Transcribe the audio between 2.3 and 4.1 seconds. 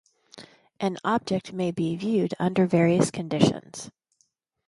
under various conditions.